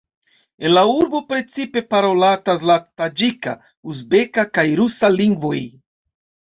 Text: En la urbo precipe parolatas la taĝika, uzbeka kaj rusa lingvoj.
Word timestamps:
En 0.61 0.71
la 0.75 0.81
urbo 0.93 1.21
precipe 1.33 1.83
parolatas 1.91 2.67
la 2.71 2.79
taĝika, 3.03 3.57
uzbeka 3.93 4.51
kaj 4.57 4.69
rusa 4.83 5.17
lingvoj. 5.23 5.59